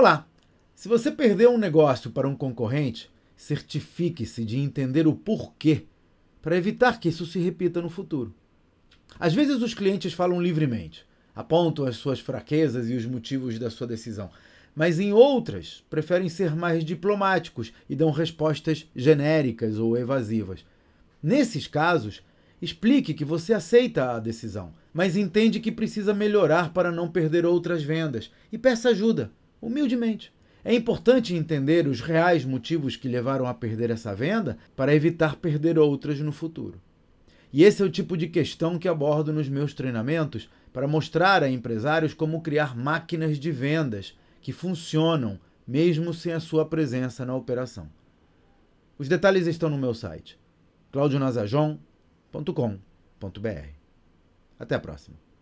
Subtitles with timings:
[0.00, 0.26] Olá!
[0.74, 5.84] Se você perdeu um negócio para um concorrente, certifique-se de entender o porquê,
[6.40, 8.34] para evitar que isso se repita no futuro.
[9.18, 11.04] Às vezes os clientes falam livremente,
[11.36, 14.30] apontam as suas fraquezas e os motivos da sua decisão,
[14.74, 20.64] mas em outras preferem ser mais diplomáticos e dão respostas genéricas ou evasivas.
[21.22, 22.22] Nesses casos,
[22.62, 27.82] explique que você aceita a decisão, mas entende que precisa melhorar para não perder outras
[27.82, 29.30] vendas e peça ajuda,
[29.60, 30.32] humildemente.
[30.64, 35.78] É importante entender os reais motivos que levaram a perder essa venda para evitar perder
[35.78, 36.80] outras no futuro.
[37.52, 41.50] E esse é o tipo de questão que abordo nos meus treinamentos para mostrar a
[41.50, 47.88] empresários como criar máquinas de vendas que funcionam mesmo sem a sua presença na operação.
[48.98, 50.38] Os detalhes estão no meu site
[50.92, 53.68] claudionazajon.com.br.
[54.58, 55.29] Até a próxima.